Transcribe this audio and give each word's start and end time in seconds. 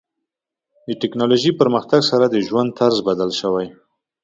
ټکنالوژي 1.01 1.51
پرمختګ 1.61 2.01
سره 2.11 2.25
د 2.29 2.35
ژوند 2.47 2.69
طرز 2.79 2.97
بدل 3.07 3.29
شوی. 3.39 3.67